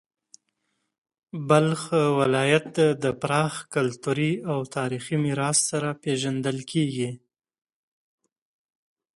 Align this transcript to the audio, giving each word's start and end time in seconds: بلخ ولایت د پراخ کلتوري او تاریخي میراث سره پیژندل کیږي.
بلخ 1.49 1.81
ولایت 2.19 2.69
د 3.03 3.05
پراخ 3.21 3.53
کلتوري 3.75 4.33
او 4.51 4.59
تاریخي 4.75 5.17
میراث 5.25 5.57
سره 5.69 5.89
پیژندل 6.03 6.57
کیږي. 6.71 7.11